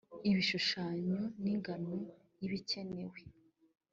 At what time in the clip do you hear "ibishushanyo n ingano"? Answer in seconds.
0.29-1.93